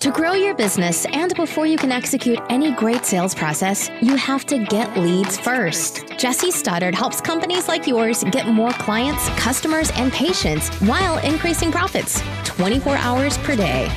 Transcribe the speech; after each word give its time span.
To 0.00 0.10
grow 0.10 0.32
your 0.32 0.54
business 0.54 1.04
and 1.12 1.34
before 1.34 1.66
you 1.66 1.76
can 1.76 1.92
execute 1.92 2.38
any 2.48 2.72
great 2.72 3.04
sales 3.04 3.34
process, 3.34 3.90
you 4.00 4.16
have 4.16 4.46
to 4.46 4.56
get 4.56 4.96
leads 4.96 5.38
first. 5.38 6.06
Jesse 6.16 6.50
Stoddard 6.50 6.94
helps 6.94 7.20
companies 7.20 7.68
like 7.68 7.86
yours 7.86 8.24
get 8.30 8.48
more 8.48 8.70
clients, 8.70 9.28
customers, 9.38 9.90
and 9.96 10.10
patients 10.10 10.70
while 10.80 11.18
increasing 11.18 11.70
profits 11.70 12.22
24 12.44 12.96
hours 12.96 13.36
per 13.36 13.54
day. 13.54 13.88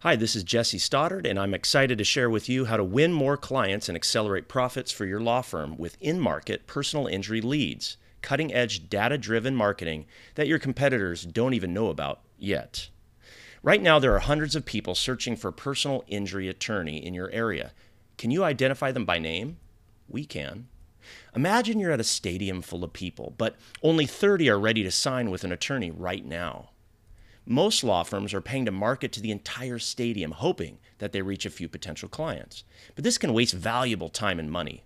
Hi, 0.00 0.16
this 0.16 0.34
is 0.34 0.42
Jesse 0.42 0.78
Stoddard, 0.78 1.24
and 1.24 1.38
I'm 1.38 1.54
excited 1.54 1.98
to 1.98 2.04
share 2.04 2.28
with 2.28 2.48
you 2.48 2.64
how 2.64 2.76
to 2.76 2.82
win 2.82 3.12
more 3.12 3.36
clients 3.36 3.88
and 3.88 3.94
accelerate 3.94 4.48
profits 4.48 4.90
for 4.90 5.06
your 5.06 5.20
law 5.20 5.42
firm 5.42 5.78
with 5.78 5.96
in 6.00 6.18
market 6.18 6.66
personal 6.66 7.06
injury 7.06 7.40
leads 7.40 7.96
cutting 8.22 8.52
edge 8.52 8.88
data 8.88 9.18
driven 9.18 9.54
marketing 9.54 10.06
that 10.34 10.48
your 10.48 10.58
competitors 10.58 11.24
don't 11.24 11.54
even 11.54 11.74
know 11.74 11.88
about 11.88 12.20
yet. 12.38 12.88
Right 13.62 13.82
now, 13.82 13.98
there 13.98 14.14
are 14.14 14.20
hundreds 14.20 14.54
of 14.54 14.64
people 14.64 14.94
searching 14.94 15.36
for 15.36 15.48
a 15.48 15.52
personal 15.52 16.04
injury 16.06 16.48
attorney 16.48 17.04
in 17.04 17.14
your 17.14 17.30
area. 17.30 17.72
Can 18.16 18.30
you 18.30 18.44
identify 18.44 18.92
them 18.92 19.04
by 19.04 19.18
name? 19.18 19.58
We 20.08 20.24
can. 20.24 20.68
Imagine 21.34 21.80
you're 21.80 21.92
at 21.92 22.00
a 22.00 22.04
stadium 22.04 22.62
full 22.62 22.84
of 22.84 22.92
people, 22.92 23.34
but 23.38 23.56
only 23.82 24.06
30 24.06 24.48
are 24.50 24.58
ready 24.58 24.82
to 24.82 24.90
sign 24.90 25.30
with 25.30 25.44
an 25.44 25.52
attorney 25.52 25.90
right 25.90 26.24
now. 26.24 26.70
Most 27.46 27.82
law 27.82 28.02
firms 28.02 28.34
are 28.34 28.42
paying 28.42 28.66
to 28.66 28.70
market 28.70 29.10
to 29.12 29.22
the 29.22 29.30
entire 29.30 29.78
stadium, 29.78 30.32
hoping 30.32 30.78
that 30.98 31.12
they 31.12 31.22
reach 31.22 31.46
a 31.46 31.50
few 31.50 31.68
potential 31.68 32.08
clients. 32.08 32.62
But 32.94 33.04
this 33.04 33.16
can 33.16 33.32
waste 33.32 33.54
valuable 33.54 34.10
time 34.10 34.38
and 34.38 34.50
money. 34.50 34.84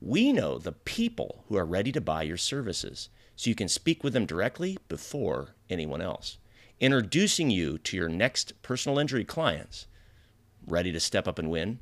We 0.00 0.32
know 0.32 0.58
the 0.58 0.72
people 0.72 1.44
who 1.48 1.56
are 1.56 1.64
ready 1.64 1.92
to 1.92 2.00
buy 2.00 2.24
your 2.24 2.36
services, 2.36 3.08
so 3.36 3.48
you 3.48 3.54
can 3.54 3.68
speak 3.68 4.04
with 4.04 4.12
them 4.12 4.26
directly 4.26 4.78
before 4.88 5.54
anyone 5.70 6.00
else, 6.00 6.38
introducing 6.80 7.50
you 7.50 7.78
to 7.78 7.96
your 7.96 8.08
next 8.08 8.60
personal 8.62 8.98
injury 8.98 9.24
clients. 9.24 9.86
Ready 10.66 10.92
to 10.92 11.00
step 11.00 11.26
up 11.28 11.38
and 11.38 11.50
win? 11.50 11.78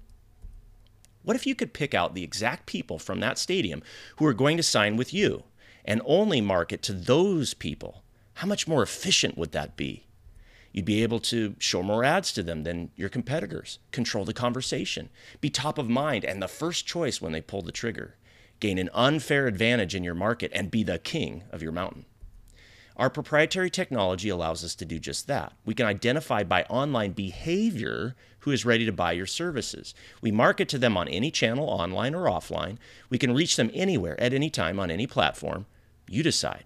What 1.23 1.37
if 1.37 1.47
you 1.47 1.55
could 1.55 1.73
pick 1.73 1.95
out 1.95 2.15
the 2.15 2.25
exact 2.25 2.67
people 2.67 2.99
from 2.99 3.21
that 3.21 3.39
stadium 3.39 3.83
who 4.17 4.27
are 4.27 4.35
going 4.35 4.57
to 4.57 4.63
sign 4.63 4.97
with 4.97 5.15
you 5.15 5.45
and 5.85 6.03
only 6.05 6.41
market 6.41 6.83
to 6.83 6.93
those 6.93 7.55
people? 7.55 8.03
How 8.35 8.47
much 8.47 8.67
more 8.67 8.83
efficient 8.83 9.39
would 9.39 9.53
that 9.53 9.77
be? 9.77 10.07
You'd 10.73 10.85
be 10.87 11.03
able 11.03 11.21
to 11.21 11.55
show 11.59 11.83
more 11.83 12.03
ads 12.03 12.33
to 12.33 12.43
them 12.43 12.65
than 12.65 12.91
your 12.97 13.09
competitors, 13.09 13.79
control 13.91 14.25
the 14.25 14.33
conversation, 14.33 15.11
be 15.41 15.51
top 15.51 15.79
of 15.79 15.89
mind 15.89 16.25
and 16.25 16.43
the 16.43 16.49
first 16.49 16.87
choice 16.87 17.21
when 17.21 17.33
they 17.33 17.43
pull 17.43 17.63
the 17.63 17.73
trigger, 17.73 18.17
gain 18.59 18.79
an 18.79 18.89
unfair 18.95 19.47
advantage 19.47 19.95
in 19.95 20.03
your 20.03 20.15
market, 20.15 20.51
and 20.55 20.71
be 20.71 20.83
the 20.83 20.99
king 20.99 21.45
of 21.51 21.63
your 21.63 21.73
mountain. 21.73 22.07
Our 22.97 23.11
proprietary 23.11 23.71
technology 23.71 24.29
allows 24.29 24.63
us 24.65 24.75
to 24.77 24.85
do 24.85 24.99
just 24.99 25.27
that. 25.27 25.55
We 25.65 25.75
can 25.75 25.87
identify 25.87 26.43
by 26.43 26.65
online 26.65 27.13
behavior 27.13 28.15
who 28.41 28.51
is 28.51 28.67
ready 28.67 28.85
to 28.85 28.93
buy 28.93 29.13
your 29.13 29.27
services. 29.27 29.95
We 30.21 30.31
market 30.31 30.69
to 30.71 30.79
them 30.79 30.97
on 30.97 31.09
any 31.09 31.31
channel, 31.31 31.69
online 31.69 32.15
or 32.15 32.25
offline. 32.25 32.77
We 33.09 33.19
can 33.19 33.35
reach 33.35 33.57
them 33.57 33.71
anywhere, 33.73 34.21
at 34.21 34.35
any 34.35 34.51
time, 34.51 34.79
on 34.79 34.91
any 34.91 35.07
platform. 35.07 35.67
You 36.09 36.23
decide. 36.23 36.65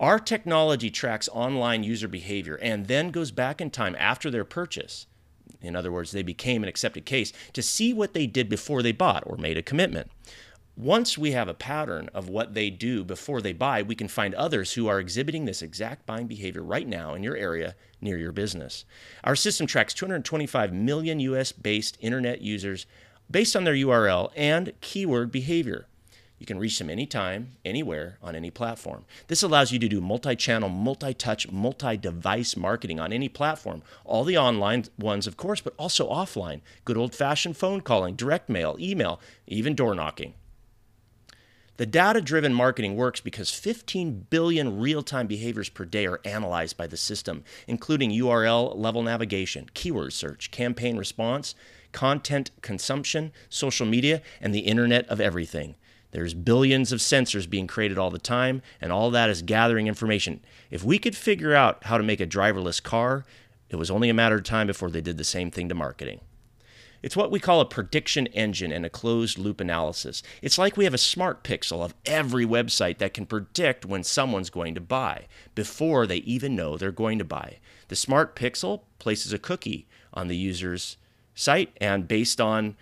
Our 0.00 0.18
technology 0.18 0.90
tracks 0.90 1.28
online 1.32 1.84
user 1.84 2.08
behavior 2.08 2.56
and 2.56 2.86
then 2.86 3.10
goes 3.10 3.30
back 3.30 3.60
in 3.60 3.70
time 3.70 3.94
after 3.98 4.28
their 4.28 4.44
purchase. 4.44 5.06
In 5.60 5.76
other 5.76 5.92
words, 5.92 6.10
they 6.10 6.22
became 6.22 6.62
an 6.62 6.68
accepted 6.68 7.06
case 7.06 7.32
to 7.52 7.62
see 7.62 7.92
what 7.92 8.12
they 8.12 8.26
did 8.26 8.48
before 8.48 8.82
they 8.82 8.92
bought 8.92 9.22
or 9.24 9.36
made 9.36 9.56
a 9.56 9.62
commitment. 9.62 10.10
Once 10.76 11.16
we 11.16 11.30
have 11.30 11.46
a 11.46 11.54
pattern 11.54 12.10
of 12.12 12.28
what 12.28 12.54
they 12.54 12.68
do 12.68 13.04
before 13.04 13.40
they 13.40 13.52
buy, 13.52 13.80
we 13.80 13.94
can 13.94 14.08
find 14.08 14.34
others 14.34 14.72
who 14.72 14.88
are 14.88 14.98
exhibiting 14.98 15.44
this 15.44 15.62
exact 15.62 16.04
buying 16.04 16.26
behavior 16.26 16.64
right 16.64 16.88
now 16.88 17.14
in 17.14 17.22
your 17.22 17.36
area 17.36 17.76
near 18.00 18.18
your 18.18 18.32
business. 18.32 18.84
Our 19.22 19.36
system 19.36 19.68
tracks 19.68 19.94
225 19.94 20.72
million 20.72 21.20
US 21.20 21.52
based 21.52 21.96
internet 22.00 22.40
users 22.40 22.86
based 23.30 23.54
on 23.54 23.62
their 23.62 23.74
URL 23.74 24.32
and 24.34 24.72
keyword 24.80 25.30
behavior. 25.30 25.86
You 26.38 26.46
can 26.46 26.58
reach 26.58 26.78
them 26.78 26.90
anytime, 26.90 27.52
anywhere, 27.64 28.18
on 28.20 28.34
any 28.34 28.50
platform. 28.50 29.04
This 29.28 29.42
allows 29.42 29.72
you 29.72 29.78
to 29.78 29.88
do 29.88 30.00
multi 30.00 30.34
channel, 30.34 30.68
multi 30.68 31.14
touch, 31.14 31.50
multi 31.50 31.96
device 31.96 32.56
marketing 32.56 32.98
on 32.98 33.12
any 33.12 33.28
platform. 33.28 33.82
All 34.04 34.24
the 34.24 34.36
online 34.36 34.84
ones, 34.98 35.26
of 35.26 35.36
course, 35.36 35.60
but 35.60 35.74
also 35.78 36.10
offline. 36.10 36.60
Good 36.84 36.96
old 36.96 37.14
fashioned 37.14 37.56
phone 37.56 37.80
calling, 37.80 38.16
direct 38.16 38.48
mail, 38.48 38.76
email, 38.80 39.20
even 39.46 39.74
door 39.74 39.94
knocking. 39.94 40.34
The 41.76 41.86
data 41.86 42.20
driven 42.20 42.54
marketing 42.54 42.94
works 42.94 43.20
because 43.20 43.50
15 43.50 44.26
billion 44.30 44.78
real 44.78 45.02
time 45.02 45.26
behaviors 45.26 45.68
per 45.68 45.84
day 45.84 46.06
are 46.06 46.20
analyzed 46.24 46.76
by 46.76 46.86
the 46.86 46.96
system, 46.96 47.42
including 47.66 48.12
URL 48.12 48.76
level 48.76 49.02
navigation, 49.02 49.68
keyword 49.74 50.12
search, 50.12 50.52
campaign 50.52 50.96
response, 50.96 51.56
content 51.90 52.52
consumption, 52.60 53.32
social 53.48 53.86
media, 53.86 54.22
and 54.40 54.54
the 54.54 54.60
Internet 54.60 55.08
of 55.08 55.20
Everything. 55.20 55.74
There's 56.14 56.32
billions 56.32 56.92
of 56.92 57.00
sensors 57.00 57.50
being 57.50 57.66
created 57.66 57.98
all 57.98 58.10
the 58.10 58.20
time, 58.20 58.62
and 58.80 58.92
all 58.92 59.10
that 59.10 59.28
is 59.28 59.42
gathering 59.42 59.88
information. 59.88 60.40
If 60.70 60.84
we 60.84 60.96
could 60.96 61.16
figure 61.16 61.56
out 61.56 61.82
how 61.84 61.98
to 61.98 62.04
make 62.04 62.20
a 62.20 62.26
driverless 62.26 62.80
car, 62.80 63.24
it 63.68 63.76
was 63.76 63.90
only 63.90 64.08
a 64.08 64.14
matter 64.14 64.36
of 64.36 64.44
time 64.44 64.68
before 64.68 64.92
they 64.92 65.00
did 65.00 65.18
the 65.18 65.24
same 65.24 65.50
thing 65.50 65.68
to 65.68 65.74
marketing. 65.74 66.20
It's 67.02 67.16
what 67.16 67.32
we 67.32 67.40
call 67.40 67.60
a 67.60 67.66
prediction 67.66 68.28
engine 68.28 68.70
and 68.70 68.86
a 68.86 68.90
closed 68.90 69.38
loop 69.38 69.60
analysis. 69.60 70.22
It's 70.40 70.56
like 70.56 70.76
we 70.76 70.84
have 70.84 70.94
a 70.94 70.98
smart 70.98 71.42
pixel 71.42 71.84
of 71.84 71.96
every 72.06 72.46
website 72.46 72.98
that 72.98 73.12
can 73.12 73.26
predict 73.26 73.84
when 73.84 74.04
someone's 74.04 74.50
going 74.50 74.76
to 74.76 74.80
buy 74.80 75.26
before 75.56 76.06
they 76.06 76.18
even 76.18 76.54
know 76.54 76.76
they're 76.76 76.92
going 76.92 77.18
to 77.18 77.24
buy. 77.24 77.58
The 77.88 77.96
smart 77.96 78.36
pixel 78.36 78.82
places 79.00 79.32
a 79.32 79.38
cookie 79.40 79.88
on 80.12 80.28
the 80.28 80.36
user's 80.36 80.96
site, 81.34 81.76
and 81.80 82.06
based 82.06 82.40
on 82.40 82.76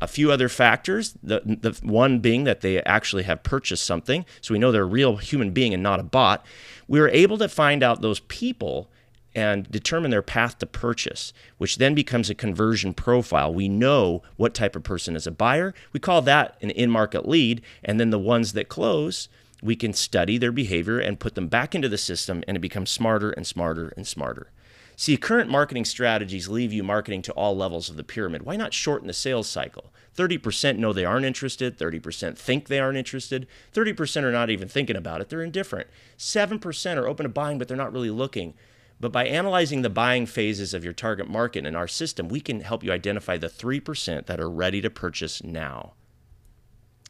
a 0.00 0.06
few 0.08 0.30
other 0.30 0.48
factors. 0.48 1.14
The, 1.22 1.40
the 1.44 1.78
one 1.82 2.20
being 2.20 2.44
that 2.44 2.60
they 2.60 2.82
actually 2.82 3.22
have 3.24 3.42
purchased 3.42 3.84
something, 3.84 4.24
so 4.40 4.54
we 4.54 4.58
know 4.58 4.72
they're 4.72 4.82
a 4.82 4.86
real 4.86 5.16
human 5.16 5.50
being 5.52 5.72
and 5.74 5.82
not 5.82 6.00
a 6.00 6.04
bot. 6.04 6.44
We 6.88 7.00
were 7.00 7.08
able 7.08 7.38
to 7.38 7.48
find 7.48 7.82
out 7.82 8.02
those 8.02 8.20
people 8.20 8.90
and 9.34 9.70
determine 9.70 10.10
their 10.10 10.22
path 10.22 10.58
to 10.58 10.66
purchase, 10.66 11.34
which 11.58 11.76
then 11.76 11.94
becomes 11.94 12.30
a 12.30 12.34
conversion 12.34 12.94
profile. 12.94 13.52
We 13.52 13.68
know 13.68 14.22
what 14.36 14.54
type 14.54 14.74
of 14.74 14.82
person 14.82 15.14
is 15.14 15.26
a 15.26 15.30
buyer. 15.30 15.74
We 15.92 16.00
call 16.00 16.22
that 16.22 16.56
an 16.62 16.70
in 16.70 16.90
market 16.90 17.28
lead. 17.28 17.60
And 17.84 18.00
then 18.00 18.08
the 18.08 18.18
ones 18.18 18.54
that 18.54 18.70
close, 18.70 19.28
we 19.62 19.76
can 19.76 19.92
study 19.92 20.38
their 20.38 20.52
behavior 20.52 20.98
and 20.98 21.20
put 21.20 21.34
them 21.34 21.48
back 21.48 21.74
into 21.74 21.88
the 21.88 21.98
system, 21.98 22.42
and 22.48 22.56
it 22.56 22.60
becomes 22.60 22.90
smarter 22.90 23.30
and 23.30 23.46
smarter 23.46 23.92
and 23.94 24.06
smarter. 24.06 24.50
See, 24.98 25.18
current 25.18 25.50
marketing 25.50 25.84
strategies 25.84 26.48
leave 26.48 26.72
you 26.72 26.82
marketing 26.82 27.20
to 27.22 27.32
all 27.32 27.54
levels 27.54 27.90
of 27.90 27.96
the 27.96 28.02
pyramid. 28.02 28.44
Why 28.44 28.56
not 28.56 28.72
shorten 28.72 29.06
the 29.06 29.12
sales 29.12 29.46
cycle? 29.46 29.92
30% 30.16 30.78
know 30.78 30.94
they 30.94 31.04
aren't 31.04 31.26
interested, 31.26 31.78
30% 31.78 32.38
think 32.38 32.66
they 32.66 32.80
aren't 32.80 32.96
interested, 32.96 33.46
30% 33.74 34.22
are 34.22 34.32
not 34.32 34.48
even 34.48 34.68
thinking 34.68 34.96
about 34.96 35.20
it, 35.20 35.28
they're 35.28 35.42
indifferent. 35.42 35.88
7% 36.16 36.96
are 36.96 37.06
open 37.06 37.24
to 37.24 37.28
buying, 37.28 37.58
but 37.58 37.68
they're 37.68 37.76
not 37.76 37.92
really 37.92 38.08
looking. 38.08 38.54
But 38.98 39.12
by 39.12 39.26
analyzing 39.26 39.82
the 39.82 39.90
buying 39.90 40.24
phases 40.24 40.72
of 40.72 40.82
your 40.82 40.94
target 40.94 41.28
market 41.28 41.66
in 41.66 41.76
our 41.76 41.86
system, 41.86 42.30
we 42.30 42.40
can 42.40 42.60
help 42.60 42.82
you 42.82 42.90
identify 42.90 43.36
the 43.36 43.48
3% 43.48 44.24
that 44.24 44.40
are 44.40 44.48
ready 44.48 44.80
to 44.80 44.88
purchase 44.88 45.44
now. 45.44 45.92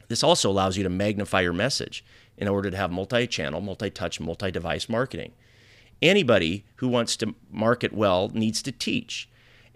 This 0.08 0.24
also 0.24 0.50
allows 0.50 0.76
you 0.76 0.82
to 0.82 0.90
magnify 0.90 1.42
your 1.42 1.52
message 1.52 2.04
in 2.36 2.48
order 2.48 2.68
to 2.68 2.76
have 2.76 2.90
multi 2.90 3.28
channel, 3.28 3.60
multi 3.60 3.90
touch, 3.90 4.18
multi 4.18 4.50
device 4.50 4.88
marketing. 4.88 5.32
Anybody 6.02 6.64
who 6.76 6.88
wants 6.88 7.16
to 7.16 7.34
market 7.50 7.92
well 7.92 8.30
needs 8.34 8.62
to 8.62 8.72
teach. 8.72 9.28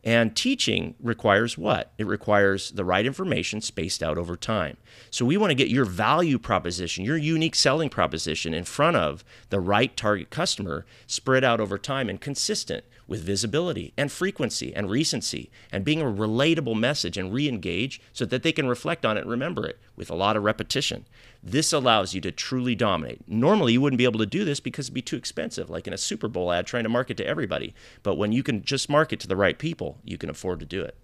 And 0.02 0.34
teaching 0.34 0.94
requires 0.98 1.58
what? 1.58 1.92
It 1.98 2.06
requires 2.06 2.70
the 2.70 2.86
right 2.86 3.04
information 3.04 3.60
spaced 3.60 4.02
out 4.02 4.16
over 4.16 4.34
time. 4.34 4.78
So 5.10 5.26
we 5.26 5.36
want 5.36 5.50
to 5.50 5.54
get 5.54 5.68
your 5.68 5.84
value 5.84 6.38
proposition, 6.38 7.04
your 7.04 7.18
unique 7.18 7.54
selling 7.54 7.90
proposition 7.90 8.54
in 8.54 8.64
front 8.64 8.96
of 8.96 9.24
the 9.50 9.60
right 9.60 9.94
target 9.96 10.30
customer, 10.30 10.86
spread 11.06 11.44
out 11.44 11.60
over 11.60 11.76
time 11.76 12.08
and 12.08 12.18
consistent 12.18 12.84
with 13.10 13.24
visibility 13.24 13.92
and 13.96 14.10
frequency 14.10 14.72
and 14.72 14.88
recency 14.88 15.50
and 15.72 15.84
being 15.84 16.00
a 16.00 16.04
relatable 16.04 16.78
message 16.78 17.18
and 17.18 17.34
re 17.34 17.48
engage 17.48 18.00
so 18.12 18.24
that 18.24 18.44
they 18.44 18.52
can 18.52 18.68
reflect 18.68 19.04
on 19.04 19.18
it 19.18 19.22
and 19.22 19.30
remember 19.30 19.66
it 19.66 19.80
with 19.96 20.08
a 20.10 20.14
lot 20.14 20.36
of 20.36 20.44
repetition. 20.44 21.04
This 21.42 21.72
allows 21.72 22.14
you 22.14 22.20
to 22.20 22.30
truly 22.30 22.76
dominate. 22.76 23.26
Normally, 23.26 23.72
you 23.72 23.80
wouldn't 23.80 23.98
be 23.98 24.04
able 24.04 24.20
to 24.20 24.26
do 24.26 24.44
this 24.44 24.60
because 24.60 24.86
it'd 24.86 24.94
be 24.94 25.02
too 25.02 25.16
expensive, 25.16 25.68
like 25.68 25.88
in 25.88 25.92
a 25.92 25.98
Super 25.98 26.28
Bowl 26.28 26.52
ad 26.52 26.68
trying 26.68 26.84
to 26.84 26.88
market 26.88 27.16
to 27.16 27.26
everybody. 27.26 27.74
But 28.04 28.14
when 28.14 28.30
you 28.30 28.44
can 28.44 28.62
just 28.62 28.88
market 28.88 29.18
to 29.20 29.28
the 29.28 29.36
right 29.36 29.58
people, 29.58 29.98
you 30.04 30.16
can 30.16 30.30
afford 30.30 30.60
to 30.60 30.66
do 30.66 30.82
it. 30.82 30.96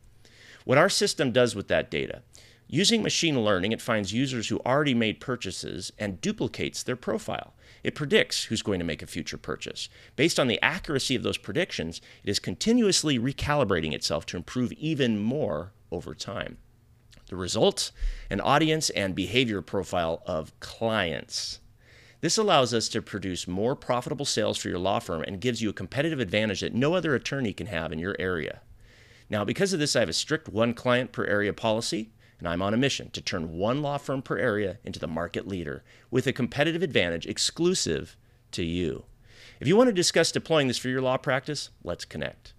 What 0.64 0.78
our 0.78 0.88
system 0.88 1.32
does 1.32 1.56
with 1.56 1.66
that 1.68 1.90
data 1.90 2.22
Using 2.68 3.02
machine 3.02 3.40
learning, 3.40 3.70
it 3.70 3.80
finds 3.80 4.12
users 4.12 4.48
who 4.48 4.60
already 4.66 4.94
made 4.94 5.20
purchases 5.20 5.92
and 5.98 6.20
duplicates 6.20 6.82
their 6.82 6.96
profile. 6.96 7.54
It 7.84 7.94
predicts 7.94 8.44
who's 8.44 8.62
going 8.62 8.80
to 8.80 8.84
make 8.84 9.02
a 9.02 9.06
future 9.06 9.38
purchase. 9.38 9.88
Based 10.16 10.40
on 10.40 10.48
the 10.48 10.60
accuracy 10.62 11.14
of 11.14 11.22
those 11.22 11.38
predictions, 11.38 12.00
it 12.24 12.30
is 12.30 12.40
continuously 12.40 13.18
recalibrating 13.20 13.92
itself 13.92 14.26
to 14.26 14.36
improve 14.36 14.72
even 14.72 15.18
more 15.18 15.72
over 15.92 16.12
time. 16.12 16.58
The 17.28 17.36
result 17.36 17.92
an 18.30 18.40
audience 18.40 18.90
and 18.90 19.14
behavior 19.14 19.62
profile 19.62 20.22
of 20.26 20.58
clients. 20.58 21.60
This 22.20 22.38
allows 22.38 22.74
us 22.74 22.88
to 22.88 23.02
produce 23.02 23.46
more 23.46 23.76
profitable 23.76 24.24
sales 24.24 24.58
for 24.58 24.68
your 24.68 24.78
law 24.78 24.98
firm 24.98 25.22
and 25.22 25.40
gives 25.40 25.62
you 25.62 25.70
a 25.70 25.74
competitive 25.74 26.18
advantage 26.18 26.60
that 26.60 26.74
no 26.74 26.94
other 26.94 27.14
attorney 27.14 27.52
can 27.52 27.68
have 27.68 27.92
in 27.92 27.98
your 27.98 28.16
area. 28.18 28.62
Now, 29.28 29.44
because 29.44 29.72
of 29.72 29.78
this, 29.78 29.94
I 29.94 30.00
have 30.00 30.08
a 30.08 30.14
strict 30.14 30.48
one 30.48 30.72
client 30.72 31.12
per 31.12 31.24
area 31.24 31.52
policy, 31.52 32.10
and 32.38 32.48
I'm 32.48 32.62
on 32.62 32.74
a 32.74 32.78
mission 32.78 33.10
to 33.10 33.20
turn 33.20 33.56
one 33.56 33.82
law 33.82 33.98
firm 33.98 34.22
per 34.22 34.38
area 34.38 34.78
into 34.84 34.98
the 34.98 35.06
market 35.06 35.46
leader 35.46 35.82
with 36.10 36.26
a 36.26 36.32
competitive 36.32 36.82
advantage 36.82 37.26
exclusive 37.26 38.16
to 38.52 38.64
you. 38.64 39.04
If 39.60 39.66
you 39.66 39.76
want 39.76 39.88
to 39.88 39.94
discuss 39.94 40.32
deploying 40.32 40.68
this 40.68 40.78
for 40.78 40.88
your 40.88 41.00
law 41.00 41.16
practice, 41.16 41.70
let's 41.82 42.04
connect. 42.04 42.52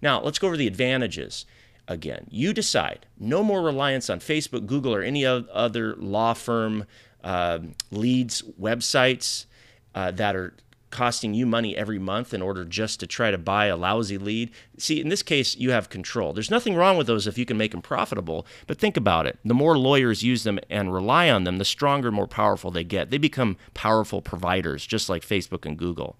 Now, 0.00 0.20
let's 0.20 0.38
go 0.38 0.48
over 0.48 0.56
the 0.56 0.66
advantages. 0.66 1.46
Again, 1.88 2.26
you 2.30 2.52
decide. 2.52 3.06
No 3.18 3.42
more 3.42 3.62
reliance 3.62 4.10
on 4.10 4.20
Facebook, 4.20 4.66
Google, 4.66 4.94
or 4.94 5.02
any 5.02 5.24
other 5.24 5.94
law 5.96 6.34
firm 6.34 6.86
uh, 7.22 7.60
leads 7.90 8.42
websites 8.60 9.46
uh, 9.94 10.10
that 10.12 10.36
are 10.36 10.54
costing 10.92 11.34
you 11.34 11.44
money 11.46 11.76
every 11.76 11.98
month 11.98 12.32
in 12.32 12.40
order 12.40 12.64
just 12.64 13.00
to 13.00 13.06
try 13.08 13.32
to 13.32 13.38
buy 13.38 13.66
a 13.66 13.76
lousy 13.76 14.18
lead. 14.18 14.52
See, 14.78 15.00
in 15.00 15.08
this 15.08 15.24
case, 15.24 15.56
you 15.56 15.72
have 15.72 15.88
control. 15.88 16.32
There's 16.32 16.50
nothing 16.50 16.76
wrong 16.76 16.96
with 16.96 17.08
those 17.08 17.26
if 17.26 17.36
you 17.36 17.44
can 17.44 17.56
make 17.56 17.72
them 17.72 17.82
profitable, 17.82 18.46
but 18.68 18.78
think 18.78 18.96
about 18.96 19.26
it. 19.26 19.38
The 19.44 19.54
more 19.54 19.76
lawyers 19.76 20.22
use 20.22 20.44
them 20.44 20.60
and 20.70 20.94
rely 20.94 21.28
on 21.28 21.42
them, 21.42 21.58
the 21.58 21.64
stronger, 21.64 22.12
more 22.12 22.28
powerful 22.28 22.70
they 22.70 22.84
get. 22.84 23.10
They 23.10 23.18
become 23.18 23.56
powerful 23.74 24.22
providers, 24.22 24.86
just 24.86 25.08
like 25.08 25.26
Facebook 25.26 25.66
and 25.66 25.76
Google. 25.76 26.16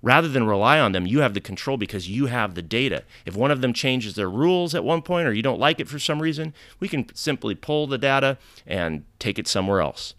Rather 0.00 0.28
than 0.28 0.46
rely 0.46 0.78
on 0.78 0.92
them, 0.92 1.06
you 1.06 1.20
have 1.20 1.32
the 1.32 1.40
control 1.40 1.78
because 1.78 2.10
you 2.10 2.26
have 2.26 2.54
the 2.54 2.62
data. 2.62 3.04
If 3.24 3.36
one 3.36 3.50
of 3.50 3.62
them 3.62 3.72
changes 3.72 4.14
their 4.14 4.28
rules 4.28 4.74
at 4.74 4.84
one 4.84 5.00
point 5.00 5.26
or 5.26 5.32
you 5.32 5.42
don't 5.42 5.58
like 5.58 5.80
it 5.80 5.88
for 5.88 5.98
some 5.98 6.20
reason, 6.20 6.52
we 6.78 6.88
can 6.88 7.06
simply 7.14 7.54
pull 7.54 7.86
the 7.86 7.96
data 7.96 8.36
and 8.66 9.04
take 9.18 9.38
it 9.38 9.48
somewhere 9.48 9.80
else. 9.80 10.14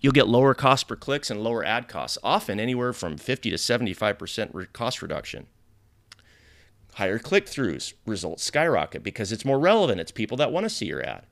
You'll 0.00 0.12
get 0.12 0.28
lower 0.28 0.54
cost 0.54 0.88
per 0.88 0.96
clicks 0.96 1.30
and 1.30 1.42
lower 1.42 1.64
ad 1.64 1.86
costs, 1.86 2.16
often 2.22 2.58
anywhere 2.58 2.92
from 2.92 3.18
50 3.18 3.50
to 3.50 3.56
75% 3.56 4.72
cost 4.72 5.02
reduction. 5.02 5.46
Higher 6.94 7.18
click 7.18 7.46
throughs, 7.46 7.92
results 8.06 8.42
skyrocket 8.42 9.02
because 9.02 9.30
it's 9.30 9.44
more 9.44 9.60
relevant. 9.60 10.00
It's 10.00 10.10
people 10.10 10.36
that 10.38 10.52
want 10.52 10.64
to 10.64 10.70
see 10.70 10.86
your 10.86 11.04
ad. 11.04 11.26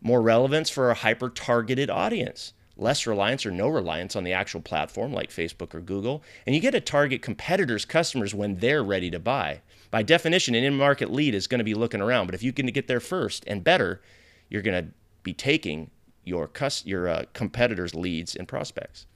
More 0.00 0.20
relevance 0.20 0.68
for 0.68 0.90
a 0.90 0.94
hyper 0.94 1.30
targeted 1.30 1.88
audience. 1.90 2.52
Less 2.76 3.06
reliance 3.06 3.46
or 3.46 3.50
no 3.50 3.68
reliance 3.68 4.16
on 4.16 4.24
the 4.24 4.32
actual 4.32 4.60
platform 4.60 5.12
like 5.12 5.30
Facebook 5.30 5.74
or 5.74 5.80
Google. 5.80 6.22
And 6.44 6.54
you 6.54 6.60
get 6.60 6.72
to 6.72 6.80
target 6.80 7.22
competitors' 7.22 7.84
customers 7.84 8.34
when 8.34 8.56
they're 8.56 8.82
ready 8.82 9.10
to 9.10 9.18
buy. 9.18 9.62
By 9.90 10.02
definition, 10.02 10.54
an 10.54 10.64
in 10.64 10.76
market 10.76 11.10
lead 11.10 11.34
is 11.34 11.46
going 11.46 11.60
to 11.60 11.64
be 11.64 11.74
looking 11.74 12.00
around, 12.00 12.26
but 12.26 12.34
if 12.34 12.42
you 12.42 12.52
can 12.52 12.66
get 12.66 12.88
there 12.88 13.00
first 13.00 13.44
and 13.46 13.64
better, 13.64 14.02
you're 14.48 14.62
going 14.62 14.84
to 14.84 14.90
be 15.22 15.32
taking 15.32 15.90
your, 16.24 16.50
your 16.84 17.08
uh, 17.08 17.24
competitors' 17.32 17.94
leads 17.94 18.34
and 18.34 18.48
prospects. 18.48 19.06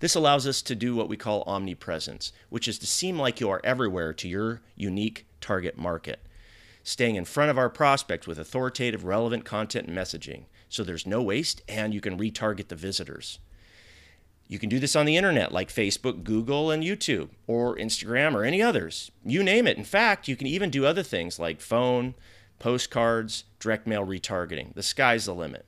This 0.00 0.14
allows 0.14 0.46
us 0.46 0.60
to 0.62 0.74
do 0.74 0.94
what 0.94 1.08
we 1.08 1.16
call 1.16 1.42
omnipresence, 1.46 2.32
which 2.50 2.68
is 2.68 2.78
to 2.80 2.86
seem 2.86 3.18
like 3.18 3.40
you 3.40 3.48
are 3.48 3.60
everywhere 3.64 4.12
to 4.14 4.28
your 4.28 4.60
unique 4.74 5.26
target 5.40 5.78
market, 5.78 6.20
staying 6.82 7.16
in 7.16 7.24
front 7.24 7.50
of 7.50 7.58
our 7.58 7.70
prospects 7.70 8.26
with 8.26 8.38
authoritative, 8.38 9.04
relevant 9.04 9.44
content 9.44 9.88
and 9.88 9.96
messaging 9.96 10.44
so 10.68 10.82
there's 10.82 11.06
no 11.06 11.22
waste 11.22 11.62
and 11.68 11.94
you 11.94 12.00
can 12.00 12.18
retarget 12.18 12.68
the 12.68 12.76
visitors. 12.76 13.38
You 14.48 14.58
can 14.58 14.68
do 14.68 14.78
this 14.78 14.94
on 14.94 15.06
the 15.06 15.16
internet 15.16 15.50
like 15.50 15.72
Facebook, 15.72 16.22
Google, 16.22 16.70
and 16.70 16.82
YouTube, 16.82 17.30
or 17.48 17.76
Instagram, 17.76 18.34
or 18.34 18.44
any 18.44 18.62
others. 18.62 19.10
You 19.24 19.42
name 19.42 19.66
it. 19.66 19.76
In 19.76 19.84
fact, 19.84 20.28
you 20.28 20.36
can 20.36 20.46
even 20.46 20.70
do 20.70 20.86
other 20.86 21.02
things 21.02 21.40
like 21.40 21.60
phone, 21.60 22.14
postcards, 22.60 23.44
direct 23.58 23.88
mail 23.88 24.06
retargeting. 24.06 24.74
The 24.74 24.84
sky's 24.84 25.24
the 25.24 25.34
limit. 25.34 25.66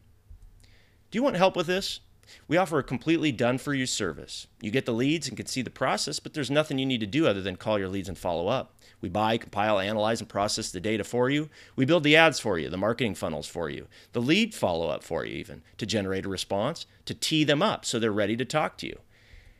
Do 1.10 1.16
you 1.16 1.22
want 1.22 1.37
help 1.37 1.56
with 1.56 1.66
this? 1.66 2.00
We 2.46 2.58
offer 2.58 2.78
a 2.78 2.82
completely 2.82 3.32
done 3.32 3.56
for 3.56 3.72
you 3.72 3.87
service. 3.87 4.46
You 4.60 4.70
get 4.70 4.84
the 4.84 4.93
leads 4.93 5.26
and 5.26 5.38
can 5.38 5.46
see 5.46 5.62
the 5.62 5.70
process, 5.70 6.20
but 6.20 6.34
there's 6.34 6.50
nothing 6.50 6.78
you 6.78 6.84
need 6.84 7.00
to 7.00 7.06
do 7.06 7.26
other 7.26 7.40
than 7.40 7.56
call 7.56 7.78
your 7.78 7.88
leads 7.88 8.10
and 8.10 8.19
follow 8.19 8.49
up. 8.49 8.75
We 9.00 9.08
buy, 9.08 9.38
compile, 9.38 9.78
analyze, 9.78 10.20
and 10.20 10.28
process 10.28 10.70
the 10.70 10.81
data 10.81 11.05
for 11.05 11.31
you. 11.31 11.49
We 11.76 11.87
build 11.87 12.02
the 12.02 12.16
ads 12.16 12.40
for 12.40 12.58
you, 12.58 12.69
the 12.69 12.76
marketing 12.76 13.14
funnels 13.14 13.46
for 13.46 13.70
you, 13.70 13.87
the 14.12 14.20
lead 14.20 14.55
follow 14.55 14.88
up 14.88 15.02
for 15.02 15.25
you, 15.25 15.37
even 15.37 15.62
to 15.78 15.87
generate 15.87 16.26
a 16.26 16.28
response, 16.28 16.84
to 17.06 17.14
tee 17.14 17.44
them 17.44 17.62
up 17.62 17.87
so 17.87 17.99
they're 17.99 18.12
ready 18.12 18.37
to 18.37 18.44
talk 18.44 18.76
to 18.78 18.87
you. 18.87 18.99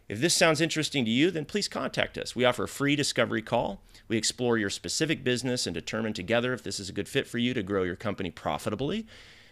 If 0.07 0.21
this 0.21 0.35
sounds 0.35 0.61
interesting 0.61 1.07
to 1.07 1.11
you, 1.11 1.31
then 1.31 1.47
please 1.47 1.69
contact 1.69 2.19
us. 2.19 2.37
We 2.37 2.45
offer 2.45 2.65
a 2.65 2.69
free 2.69 2.97
discovery 2.97 3.43
call. 3.43 3.81
We 4.09 4.19
explore 4.19 4.59
your 4.59 4.71
specific 4.71 5.25
business 5.25 5.67
and 5.67 5.73
determine 5.73 6.13
together 6.13 6.53
if 6.53 6.63
this 6.63 6.79
is 6.79 6.91
a 6.91 6.95
good 6.95 7.09
fit 7.09 7.27
for 7.27 7.39
you 7.39 7.55
to 7.55 7.63
grow 7.63 7.85
your 7.85 7.97
company 7.97 8.31
profitably. 8.31 9.07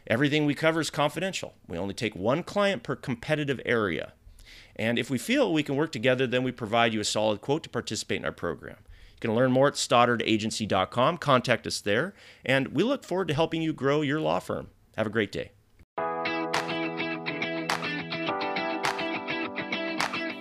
Everything 0.08 0.46
we 0.46 0.54
cover 0.54 0.80
is 0.80 0.90
confidential. 0.90 1.54
We 1.66 1.78
only 1.78 1.94
take 1.94 2.14
one 2.14 2.42
client 2.42 2.82
per 2.82 2.94
competitive 2.94 3.60
area. 3.64 4.12
And 4.76 4.98
if 4.98 5.10
we 5.10 5.18
feel 5.18 5.52
we 5.52 5.62
can 5.62 5.76
work 5.76 5.90
together, 5.90 6.26
then 6.26 6.44
we 6.44 6.52
provide 6.52 6.94
you 6.94 7.00
a 7.00 7.04
solid 7.04 7.40
quote 7.40 7.62
to 7.64 7.68
participate 7.68 8.18
in 8.18 8.24
our 8.24 8.32
program. 8.32 8.76
You 9.14 9.20
can 9.20 9.34
learn 9.34 9.50
more 9.50 9.68
at 9.68 9.74
stoddardagency.com. 9.74 11.16
Contact 11.18 11.66
us 11.66 11.80
there, 11.80 12.14
and 12.44 12.68
we 12.68 12.82
look 12.82 13.02
forward 13.02 13.28
to 13.28 13.34
helping 13.34 13.62
you 13.62 13.72
grow 13.72 14.02
your 14.02 14.20
law 14.20 14.38
firm. 14.38 14.68
Have 14.96 15.06
a 15.06 15.10
great 15.10 15.32
day. 15.32 15.50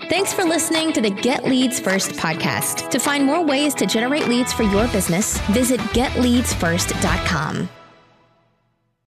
Thanks 0.07 0.31
for 0.33 0.44
listening 0.44 0.94
to 0.94 1.01
the 1.01 1.09
Get 1.09 1.45
Leads 1.45 1.79
First 1.79 2.12
podcast. 2.12 2.91
To 2.91 3.00
find 3.00 3.25
more 3.25 3.44
ways 3.44 3.73
to 3.75 3.88
generate 3.88 4.27
leads 4.27 4.53
for 4.53 4.63
your 4.63 4.88
business, 4.89 5.39
visit 5.47 5.79
getleadsfirst.com. 5.79 7.69